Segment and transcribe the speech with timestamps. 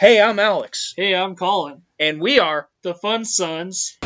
[0.00, 1.82] Hey, I'm Alex, Hey, I'm Colin.
[1.98, 3.98] and we are The Fun Sons.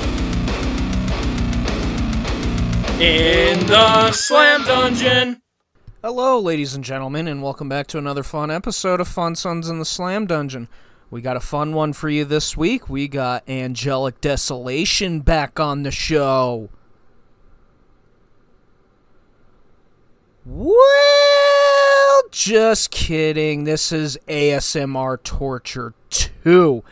[3.00, 5.40] in the Slam Dungeon.
[6.02, 9.78] Hello, ladies and gentlemen, and welcome back to another fun episode of Fun Sons in
[9.78, 10.66] the Slam Dungeon.
[11.12, 12.88] We got a fun one for you this week.
[12.88, 16.70] We got Angelic Desolation back on the show.
[20.44, 20.74] Well,
[22.30, 23.64] just kidding.
[23.64, 26.82] This is ASMR Torture 2.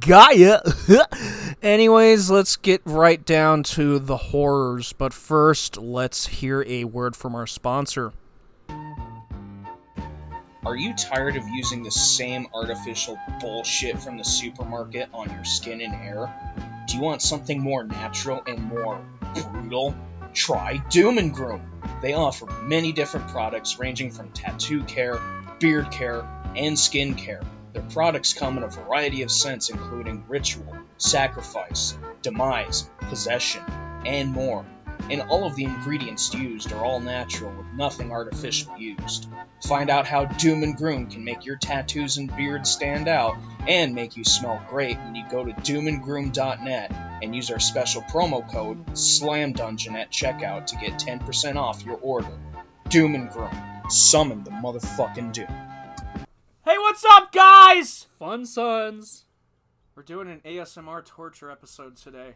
[0.00, 0.60] Gaia.
[1.62, 4.92] Anyways, let's get right down to the horrors.
[4.92, 8.12] But first, let's hear a word from our sponsor.
[10.66, 15.80] Are you tired of using the same artificial bullshit from the supermarket on your skin
[15.80, 16.32] and hair?
[16.88, 19.00] Do you want something more natural and more
[19.34, 19.94] brutal?
[20.34, 21.75] Try Doom and Groom.
[22.02, 25.20] They offer many different products ranging from tattoo care,
[25.58, 27.42] beard care, and skin care.
[27.72, 33.62] Their products come in a variety of scents including ritual, sacrifice, demise, possession,
[34.04, 34.64] and more.
[35.10, 39.28] And all of the ingredients used are all natural with nothing artificial used.
[39.62, 43.36] Find out how Doom and Groom can make your tattoos and beard stand out
[43.66, 48.48] and make you smell great when you go to doomandgroom.net and use our special promo
[48.50, 52.30] code SLAMDUNGEON at checkout to get 10% off your order.
[52.88, 53.50] Doom and Groom.
[53.88, 55.46] Summon the motherfucking Doom.
[56.64, 58.06] Hey, what's up, guys?
[58.18, 59.24] Fun Sons.
[59.94, 62.34] We're doing an ASMR torture episode today.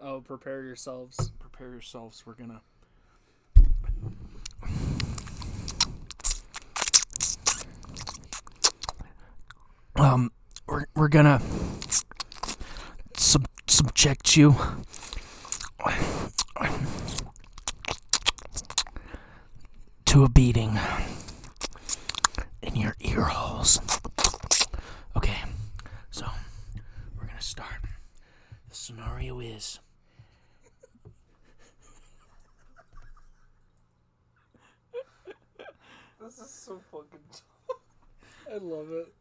[0.00, 1.30] Oh, prepare yourselves.
[1.56, 2.22] Prepare yourselves.
[2.26, 2.60] We're gonna.
[9.94, 10.32] Um,
[10.66, 11.40] we're we're gonna
[13.16, 14.54] sub- subject you
[20.04, 20.78] to a beating
[22.60, 23.80] in your ear holes.
[25.16, 25.38] Okay,
[26.10, 26.26] so
[27.18, 27.80] we're gonna start.
[28.68, 29.80] The scenario is
[36.26, 37.20] This is so fucking
[38.52, 39.12] I love it.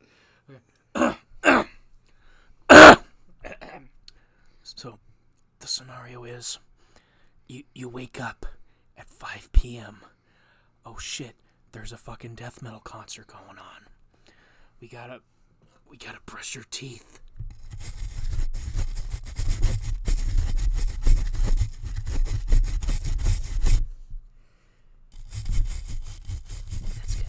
[4.67, 4.97] So,
[5.59, 6.57] the scenario is
[7.47, 8.45] you you wake up
[8.97, 10.01] at 5 p.m.
[10.85, 11.35] Oh shit,
[11.71, 13.87] there's a fucking death metal concert going on.
[14.81, 15.21] We gotta
[15.87, 17.19] we gotta brush your teeth.
[26.95, 27.25] That's good.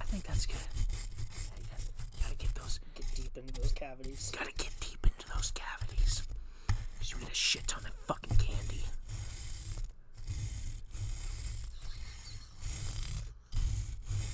[0.00, 0.56] I think that's good.
[0.56, 4.30] Yeah, you gotta- you gotta get those Get deep into those cavities.
[4.36, 6.22] Gotta get deep into those cavities.
[6.98, 8.84] Cause you get a shit ton of fucking candy.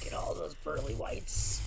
[0.02, 1.60] Get all those pearly whites.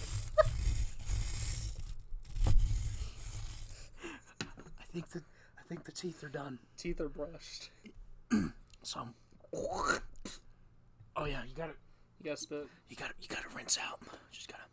[4.80, 5.24] I think that
[5.60, 6.60] I think the teeth are done.
[6.78, 7.70] Teeth are brushed.
[8.86, 9.08] So
[11.16, 11.74] Oh yeah, you gotta
[12.20, 12.68] You gotta spit.
[12.90, 14.00] you gotta you gotta rinse out.
[14.32, 14.64] Just gotta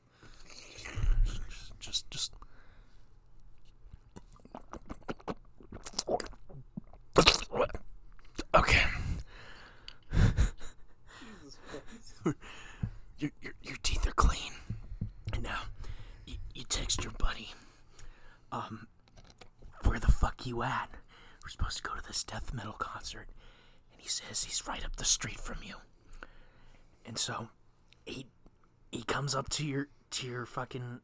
[1.80, 2.32] just just, just
[8.52, 8.82] Okay.
[13.18, 14.52] your, your, your teeth are clean.
[15.32, 15.60] And now,
[16.26, 17.48] you, you text your buddy,
[18.50, 18.86] um,
[19.84, 20.90] where the fuck you at?
[21.70, 23.28] We're to go to this death metal concert.
[23.92, 25.76] And he says he's right up the street from you.
[27.06, 27.50] And so,
[28.04, 28.26] he,
[28.90, 30.98] he comes up to your, to your fucking,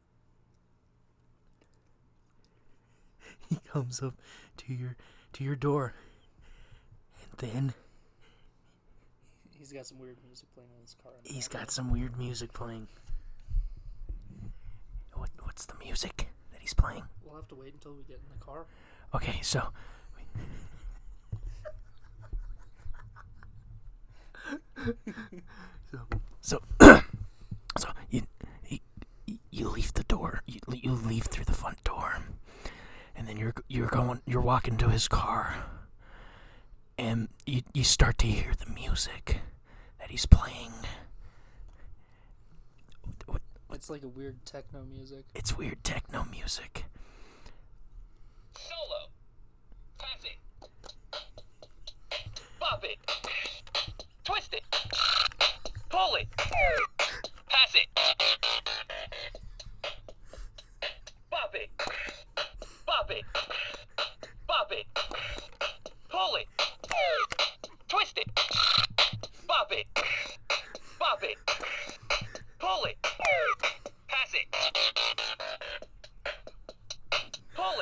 [3.49, 4.15] he comes up
[4.57, 4.97] to your,
[5.33, 5.93] to your door.
[7.21, 7.73] And then
[9.57, 11.13] He's got some weird music playing in his car.
[11.25, 12.89] in He's got some weird music playing.
[15.13, 17.03] What what's the music that he's playing?
[17.23, 18.65] We'll have to wait until we get in the car.
[19.15, 19.69] Okay, so
[25.91, 25.99] so
[26.41, 26.61] so
[27.77, 28.21] so you
[28.69, 28.79] you,
[29.51, 30.41] you leave the door.
[30.45, 32.19] You, you leave through the front door,
[33.15, 35.55] and then you're you're going you're walking to his car,
[36.97, 39.39] and you you start to hear the music
[39.99, 40.71] that he's playing.
[43.25, 43.41] What,
[43.73, 45.25] It's like a weird techno music.
[45.35, 46.85] it's weird techno music.
[56.47, 57.87] Pass it.
[61.29, 61.69] Bop it.
[62.85, 63.25] Bop it.
[64.47, 64.85] Bop it.
[66.09, 66.47] Pull it.
[67.87, 68.29] Twist it.
[69.47, 69.87] Bop it.
[70.99, 71.37] Bop it.
[72.59, 72.97] Pull it.
[74.07, 74.47] Pass it.
[77.55, 77.77] Twist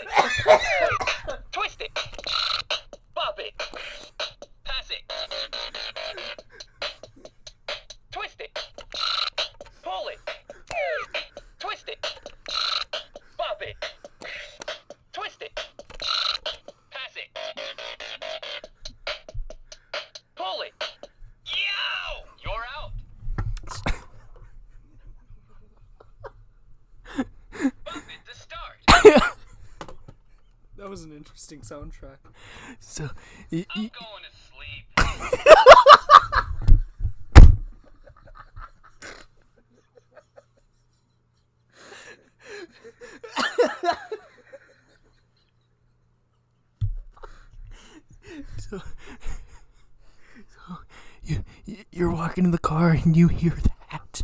[31.51, 32.17] interesting soundtrack.
[32.79, 33.09] So,
[33.51, 35.95] y- I'm going to sleep.
[48.57, 48.79] so,
[50.37, 50.77] so
[51.23, 53.53] you, you- you're walking in the car and you hear
[53.89, 54.23] that.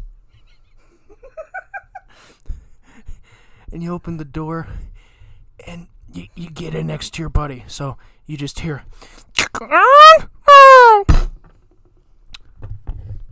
[3.72, 4.91] and you open the door and you, you
[6.62, 7.64] get in next to your buddy.
[7.68, 7.98] So
[8.28, 8.84] you just hear.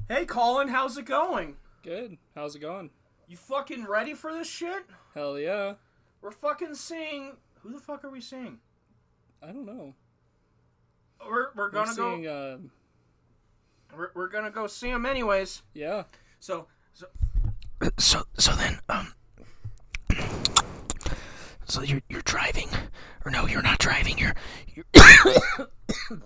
[0.07, 1.55] Hey, Colin, how's it going?
[1.83, 2.17] Good.
[2.35, 2.89] How's it going?
[3.27, 4.83] You fucking ready for this shit?
[5.13, 5.73] Hell yeah.
[6.21, 7.33] We're fucking seeing.
[7.61, 8.57] Who the fuck are we seeing?
[9.43, 9.93] I don't know.
[11.23, 12.13] We're we're We're gonna go.
[12.23, 12.57] uh,
[13.95, 15.61] We're, we're gonna go see him anyways.
[15.73, 16.03] yeah.
[16.39, 17.05] So so
[17.97, 19.13] so so then um
[21.69, 22.69] so you're you're driving
[23.25, 24.35] or no you're not driving you're
[24.73, 24.85] you're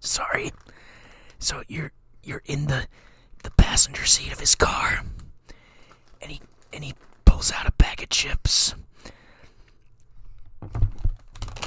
[0.00, 0.52] sorry
[1.38, 1.92] so you're
[2.22, 2.86] you're in the
[3.42, 5.02] the passenger seat of his car
[6.20, 6.40] and he
[6.72, 6.94] and he
[7.24, 8.74] pulls out a bag of chips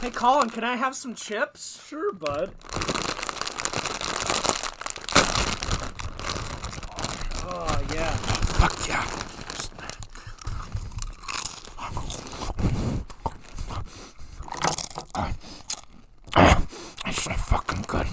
[0.01, 1.83] Hey, Colin, can I have some chips?
[1.87, 2.51] Sure, bud.
[7.47, 8.11] Oh, yeah.
[8.59, 9.34] fuck yeah
[15.15, 15.37] That's
[17.23, 18.05] so fucking good.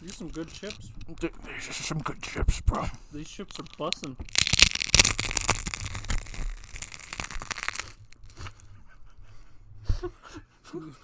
[0.00, 0.92] These some good chips.
[1.20, 1.30] These
[1.68, 2.86] are some good chips, bro.
[3.12, 4.14] These chips are bussin'.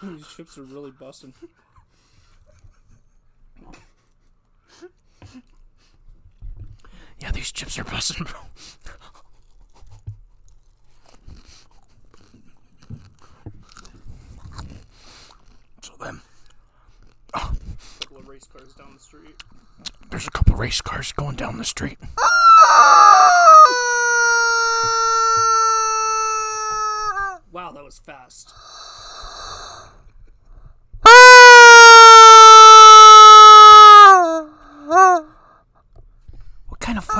[0.02, 1.32] These chips are really busting.
[7.18, 8.40] Yeah, these chips are busting, bro.
[15.82, 16.20] So then,
[17.34, 17.52] oh,
[18.00, 19.42] couple of race cars down the street.
[20.10, 21.98] there's a couple race cars going down the street.
[27.52, 28.52] Wow, that was fast.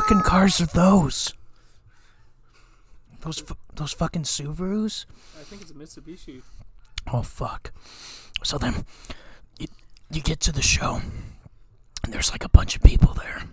[0.04, 1.32] Fucking cars are those?
[3.22, 5.06] Those fu- those fucking Subarus?
[5.40, 6.42] I think it's a Mitsubishi.
[7.10, 7.72] Oh fuck.
[8.42, 8.84] So then
[9.58, 9.66] you
[10.10, 11.00] you get to the show
[12.02, 13.44] and there's like a bunch of people there.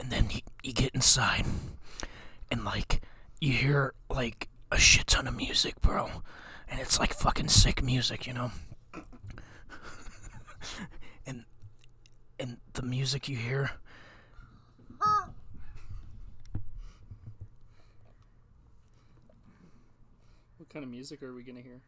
[0.00, 1.44] And then you, you get inside
[2.50, 3.02] and like
[3.38, 6.08] you hear like a shit ton of music, bro.
[6.66, 8.52] And it's like fucking sick music, you know?
[11.26, 11.44] and
[12.40, 13.72] and the music you hear
[20.76, 21.80] kind of music are we gonna hear?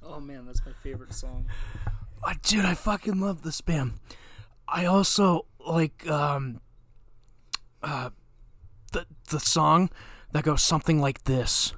[0.00, 1.46] Oh man, that's my favorite song.
[2.24, 3.94] Oh, dude, I fucking love the spam.
[4.68, 6.60] I also like um
[7.82, 8.10] uh
[8.92, 9.90] the the song
[10.30, 11.74] that goes something like this.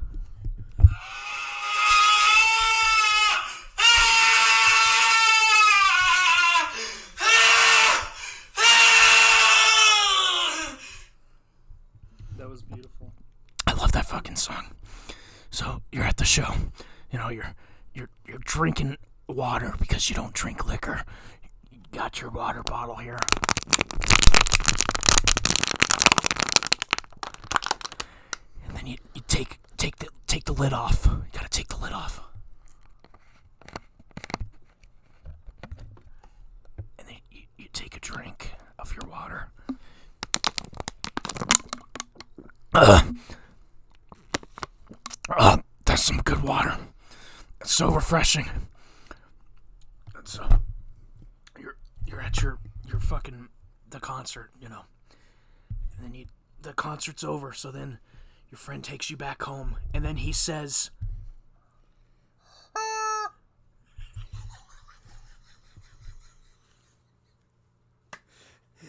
[12.41, 13.13] That was beautiful.
[13.67, 14.75] I love that fucking song.
[15.51, 16.55] So you're at the show,
[17.11, 17.55] you know, you're
[17.93, 18.97] you're you're drinking
[19.27, 21.05] water because you don't drink liquor.
[21.73, 23.19] You got your water bottle here.
[28.69, 31.05] And then you, you take take the take the lid off.
[31.07, 32.21] You gotta take the lid off.
[36.97, 39.49] And then you, you take a drink of your water.
[42.73, 43.03] Uh,
[45.29, 46.77] uh, that some good water.
[47.61, 48.51] It's so refreshing.
[50.17, 50.59] And so uh,
[51.57, 53.49] you're you're at your your fucking
[53.89, 54.81] the concert, you know.
[55.97, 56.27] And then you
[56.61, 58.01] the concert's over, so then
[58.51, 60.91] your friend takes you back home and then he says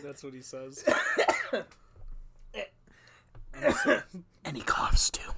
[0.03, 0.83] That's what he says.
[4.43, 5.31] and he coughs too.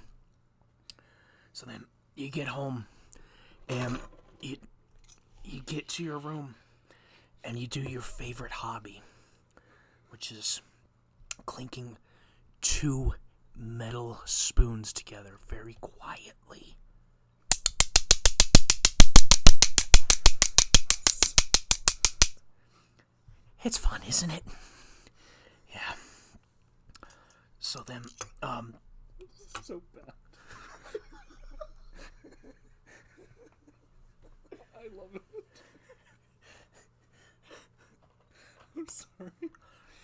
[1.53, 2.88] So then you get home
[3.69, 4.00] and
[4.41, 4.57] you
[5.45, 6.55] you get to your room
[7.43, 9.01] and you do your favorite hobby,
[10.10, 10.62] which is
[11.45, 11.98] clinking
[12.62, 13.13] two
[13.55, 16.75] metal spoons together very quietly.
[23.63, 24.43] It's fun, isn't it?
[25.69, 25.93] Yeah.
[27.60, 28.01] So then,
[28.41, 28.74] um,
[29.62, 30.13] so bad.
[34.84, 35.22] I love it.
[38.78, 39.32] I'm sorry.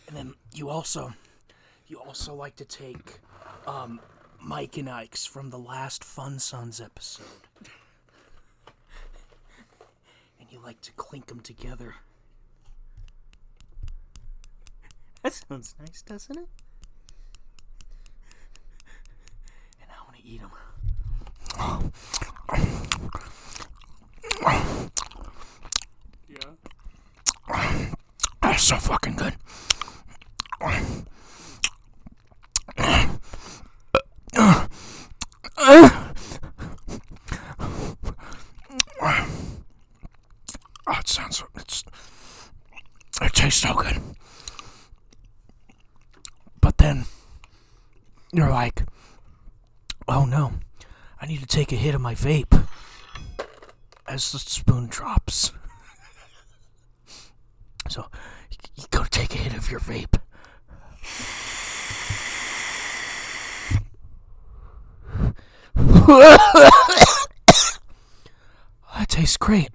[0.08, 1.14] and then you also,
[1.88, 3.20] you also like to take,
[3.68, 4.00] um,
[4.42, 7.26] Mike and Ike's from the last Fun Sons episode,
[10.40, 11.96] and you like to clink them together.
[15.24, 16.48] That sounds nice, doesn't it?
[19.82, 20.52] And I want to eat them.
[26.30, 26.56] Yeah.
[28.42, 29.34] That's so fucking good.
[40.86, 41.44] Oh, it sounds.
[41.56, 41.84] It's.
[43.20, 44.00] It tastes so good.
[46.62, 47.06] But then.
[48.32, 48.84] You're like.
[50.08, 50.54] Oh no.
[51.20, 52.68] I need to take a hit of my vape.
[54.08, 55.54] As the spoon drops.
[57.90, 58.06] So
[58.76, 59.04] you go
[59.70, 60.18] take a hit of your vape.
[68.98, 69.70] that tastes great.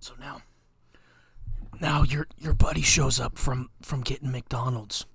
[0.00, 0.42] So now,
[1.80, 5.06] now your your buddy shows up from from getting McDonald's.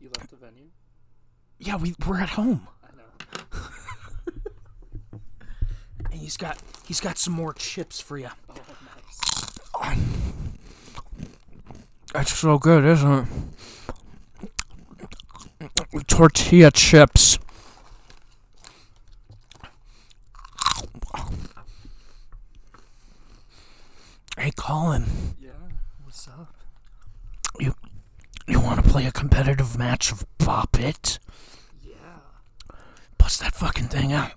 [0.00, 0.70] You left the venue?
[1.58, 2.66] Yeah, we we're at home.
[2.82, 3.04] I know.
[6.14, 6.56] And he's got
[6.86, 8.28] he's got some more chips for you.
[8.48, 8.54] Oh,
[9.74, 9.96] nice.
[12.12, 13.28] That's so good, isn't
[15.60, 16.06] it?
[16.06, 17.38] Tortilla chips.
[24.38, 25.04] Hey, Colin,
[25.40, 25.50] Yeah.
[26.04, 26.54] What's up?
[27.58, 27.74] you
[28.46, 31.18] you want to play a competitive match of Bop It?
[31.82, 31.96] Yeah.
[33.18, 34.32] Bust that fucking thing out.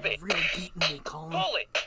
[0.00, 0.22] Bop it.
[0.22, 1.32] Really beating me, Colin.
[1.32, 1.79] Pull it.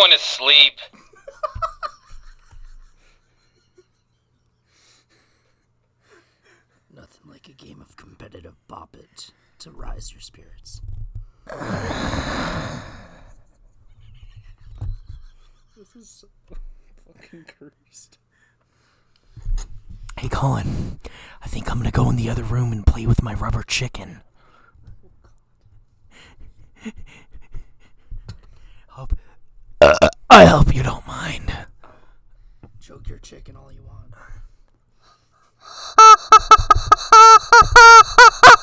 [0.00, 0.80] Going to sleep.
[6.94, 10.80] Nothing like a game of competitive bop it to rise your spirits.
[15.76, 16.28] this is so
[17.06, 18.16] fucking cursed.
[20.18, 20.98] Hey, Colin.
[21.42, 24.22] I think I'm gonna go in the other room and play with my rubber chicken.
[28.92, 29.14] Oh, hope.
[30.32, 31.52] I hope you don't mind.
[32.80, 34.14] Choke your chicken all you want.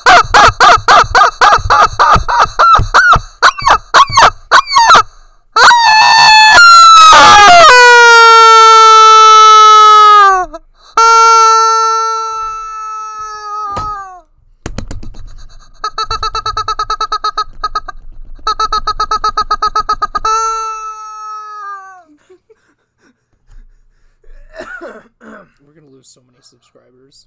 [26.48, 27.26] subscribers.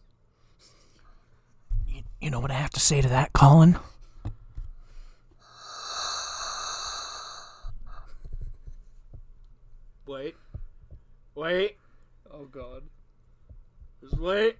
[1.88, 3.77] You, you know what I have to say to that, Colin?
[10.07, 10.36] Wait.
[11.36, 11.77] Wait.
[12.33, 12.83] Oh god.
[14.01, 14.57] Just wait.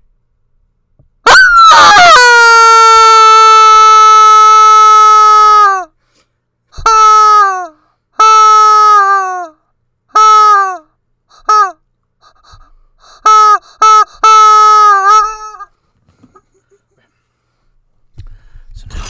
[18.73, 19.05] So now,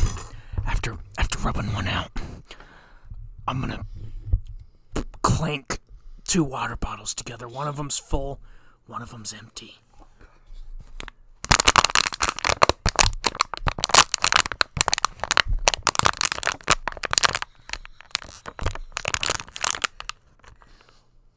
[0.65, 2.11] after after rubbing one out,
[3.47, 3.85] I'm gonna
[5.21, 5.79] clank
[6.25, 7.47] two water bottles together.
[7.47, 8.39] One of them's full,
[8.85, 9.77] one of them's empty.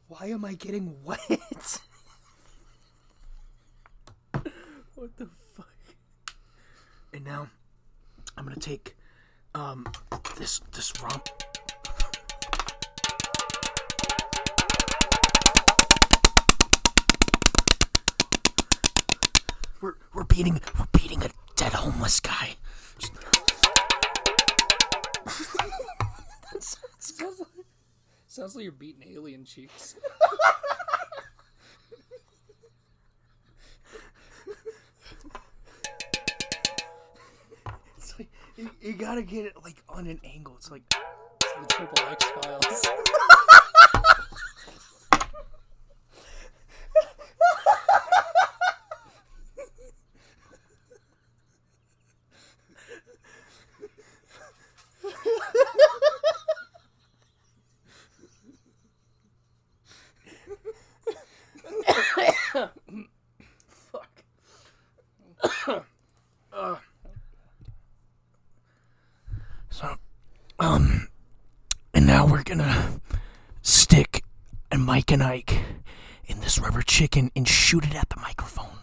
[0.09, 1.19] Why am I getting wet?
[4.95, 5.69] what the fuck?
[7.13, 7.47] And now,
[8.37, 8.97] I'm gonna take
[9.53, 9.87] um
[10.37, 11.21] this this rum.
[19.85, 22.55] We're we're beating we're beating a dead homeless guy.
[26.97, 27.65] Sounds like,
[28.25, 29.95] sounds like you're beating alien cheeks.
[37.97, 40.55] It's like, you, you gotta get it like on an angle.
[40.57, 42.87] It's like the triple X files.
[63.69, 64.23] fuck.
[69.69, 69.95] So,
[70.59, 71.09] um,
[71.93, 73.01] and now we're gonna
[73.61, 74.23] stick
[74.71, 75.63] a Mike and Ike
[76.25, 78.79] in this rubber chicken and shoot it at the microphone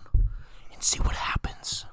[0.72, 1.84] and see what happens.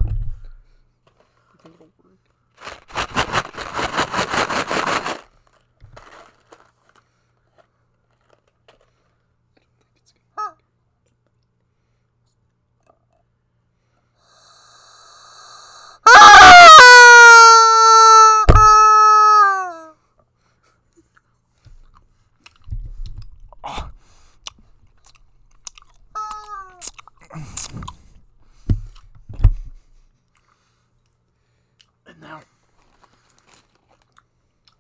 [32.08, 32.42] And now,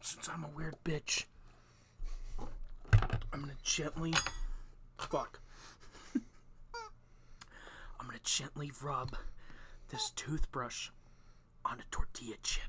[0.02, 1.26] since I'm a weird bitch,
[3.32, 4.13] I'm gonna gently.
[4.98, 5.39] Fuck.
[6.15, 9.15] I'm gonna gently rub
[9.89, 10.89] this toothbrush
[11.63, 12.63] on a tortilla chip.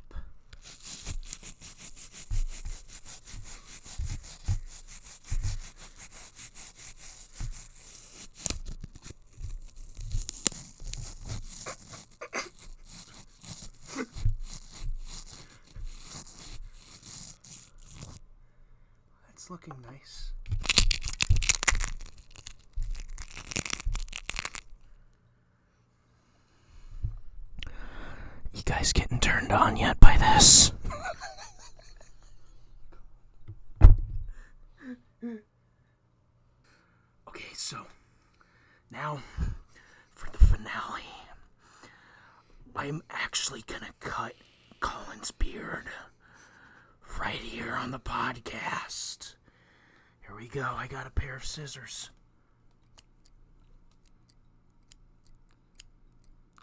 [19.27, 20.33] That's looking nice.
[28.53, 30.73] You guys getting turned on yet by this?
[37.29, 37.79] okay, so
[38.90, 39.23] now
[40.11, 41.03] for the finale.
[42.75, 44.33] I'm actually gonna cut
[44.81, 45.87] Colin's beard
[47.18, 49.35] right here on the podcast.
[50.40, 50.66] Here we go.
[50.74, 52.09] I got a pair of scissors.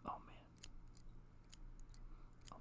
[0.04, 0.36] Oh man.
[2.52, 2.56] Oh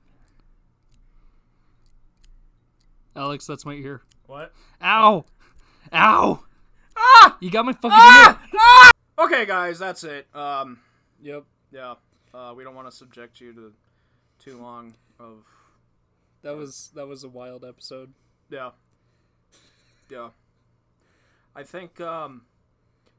[3.16, 3.22] man.
[3.24, 4.02] Alex, that's my ear.
[4.26, 4.52] What?
[4.82, 5.24] Ow!
[5.94, 6.44] Ow!
[6.94, 7.36] Ah!
[7.40, 7.90] You got my fucking
[8.58, 8.90] ear.
[9.18, 10.26] Okay, guys, that's it.
[10.34, 10.80] Um,
[11.22, 11.44] Yep.
[11.72, 11.94] yeah.
[12.34, 13.72] Uh, we don't want to subject you to
[14.38, 15.46] too long of
[16.42, 18.12] That was that was a wild episode.
[18.50, 18.72] yeah,
[20.10, 20.28] yeah.
[21.56, 22.42] I think um,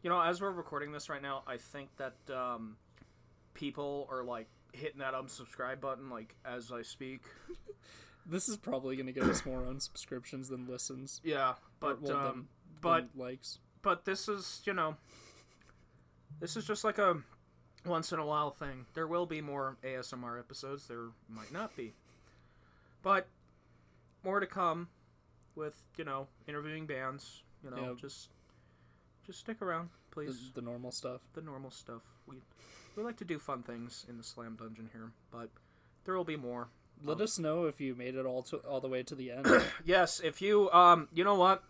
[0.03, 2.77] you know, as we're recording this right now, I think that um,
[3.53, 7.21] people are like hitting that unsubscribe button like as I speak.
[8.29, 11.21] This is probably gonna get us more unsubscriptions than listens.
[11.23, 12.47] Yeah, but well, um, than-
[12.81, 13.59] but than likes.
[13.81, 14.97] but this is you know
[16.41, 17.15] this is just like a
[17.85, 21.93] once in a while thing there will be more asmr episodes there might not be
[23.01, 23.29] but
[24.23, 24.89] more to come
[25.55, 27.97] with you know interviewing bands you know Yep.
[27.97, 28.29] just
[29.25, 30.51] just stick around, please.
[30.53, 31.21] the normal stuff.
[31.33, 32.03] The normal stuff.
[32.25, 32.37] We
[32.95, 35.49] we like to do fun things in the Slam Dungeon here, but
[36.05, 36.69] there will be more.
[37.03, 39.45] Let us know if you made it all to all the way to the end.
[39.85, 41.63] Yes, if you um, you know what,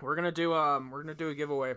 [0.00, 1.74] we're gonna do um, we're gonna do a giveaway.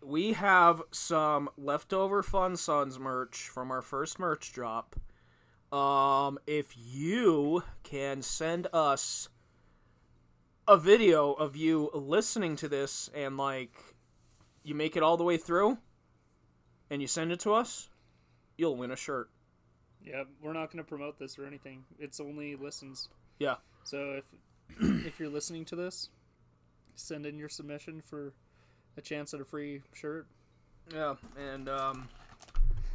[0.00, 4.94] We have some leftover Fun Sons merch from our first merch drop.
[5.72, 9.28] Um, if you can send us
[10.68, 13.72] a video of you listening to this and like
[14.62, 15.78] you make it all the way through
[16.90, 17.88] and you send it to us,
[18.56, 19.30] you'll win a shirt.
[20.04, 21.84] yeah, we're not going to promote this or anything.
[21.98, 23.08] It's only listens.
[23.38, 23.56] Yeah.
[23.84, 24.24] So if
[25.06, 26.10] if you're listening to this,
[26.94, 28.34] send in your submission for
[28.96, 30.26] a chance at a free shirt.
[30.92, 32.08] Yeah, and um,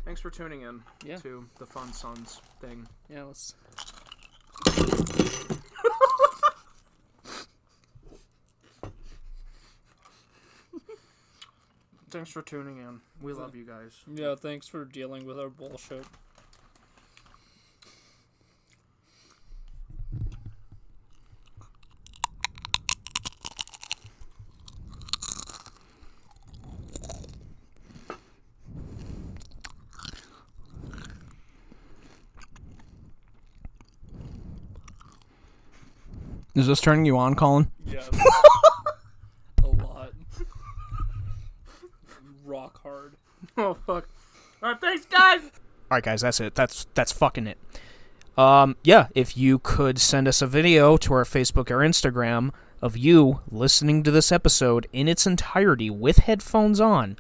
[0.06, 1.18] thanks for tuning in Yeah.
[1.18, 2.88] to the Fun Sons thing.
[3.10, 3.56] Yeah, let's.
[12.14, 13.00] Thanks for tuning in.
[13.24, 13.92] We love you guys.
[14.08, 16.06] Yeah, thanks for dealing with our bullshit.
[36.54, 37.72] Is this turning you on, Colin?
[37.88, 38.04] Yeah.
[39.64, 40.12] a lot.
[42.46, 43.16] Rock hard.
[43.58, 44.08] Oh fuck!
[44.62, 45.42] All right, thanks, guys.
[45.94, 46.56] All right, guys, that's it.
[46.56, 47.60] That's that's fucking it.
[48.36, 52.50] Um, yeah, if you could send us a video to our Facebook or Instagram
[52.82, 57.18] of you listening to this episode in its entirety with headphones on,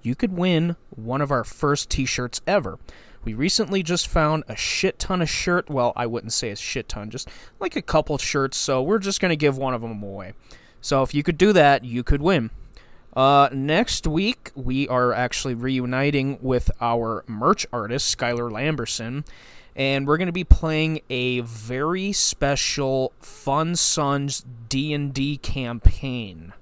[0.00, 2.78] you could win one of our first T-shirts ever.
[3.24, 5.68] We recently just found a shit ton of shirt.
[5.68, 7.28] Well, I wouldn't say a shit ton, just
[7.60, 8.56] like a couple shirts.
[8.56, 10.32] So we're just gonna give one of them away.
[10.80, 12.48] So if you could do that, you could win.
[13.16, 19.24] Uh, next week, we are actually reuniting with our merch artist, Skylar Lamberson,
[19.76, 26.52] and we're going to be playing a very special Fun Sons D&D campaign.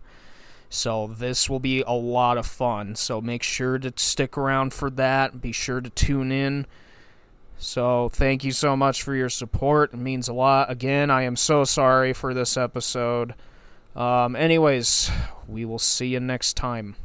[0.69, 2.97] So this will be a lot of fun.
[2.97, 5.41] So make sure to stick around for that.
[5.41, 6.67] Be sure to tune in.
[7.59, 9.93] So thank you so much for your support.
[9.93, 10.71] It means a lot.
[10.71, 13.35] Again, I am so sorry for this episode.
[13.95, 15.11] Um, anyways,
[15.47, 16.97] we will see you next time.